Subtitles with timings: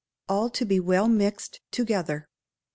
[0.27, 2.27] All to be well mixed together.